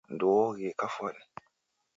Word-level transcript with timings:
Ndeuoghie 0.13 0.71
kafwani 0.79 1.23